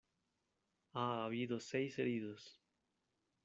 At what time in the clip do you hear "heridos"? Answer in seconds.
1.99-2.59